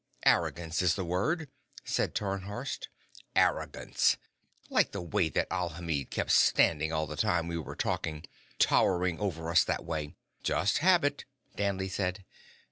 "Arrogance 0.25 0.81
is 0.81 0.95
the 0.95 1.05
word," 1.05 1.47
said 1.85 2.15
Tarnhorst. 2.15 2.87
"Arrogance. 3.35 4.17
Like 4.67 4.93
the 4.93 4.99
way 5.03 5.29
that 5.29 5.47
Alhamid 5.51 6.09
kept 6.09 6.31
standing 6.31 6.91
all 6.91 7.05
the 7.05 7.15
time 7.15 7.47
we 7.47 7.59
were 7.59 7.75
talking, 7.75 8.25
towering 8.57 9.19
over 9.19 9.51
us 9.51 9.63
that 9.63 9.85
way." 9.85 10.15
"Just 10.41 10.79
habit," 10.79 11.25
Danley 11.55 11.87
said. 11.87 12.25